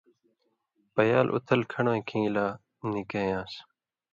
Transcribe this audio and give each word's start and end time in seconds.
پیال 0.93 1.27
اُتھل 1.35 1.61
کھن٘ڑوَیں 1.71 2.03
کھِن٘گی 2.07 2.29
لا 2.35 2.45
نکی 2.91 3.23
یان٘س، 3.29 3.53